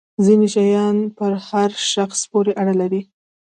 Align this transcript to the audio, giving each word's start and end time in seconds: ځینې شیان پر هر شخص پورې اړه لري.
ځینې 0.25 0.47
شیان 0.55 0.97
پر 1.17 1.31
هر 1.47 1.69
شخص 1.93 2.19
پورې 2.31 2.51
اړه 2.61 2.73
لري. 2.81 3.01